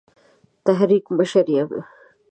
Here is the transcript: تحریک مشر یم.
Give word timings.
تحریک 0.65 1.05
مشر 1.17 1.45
یم. 1.57 1.69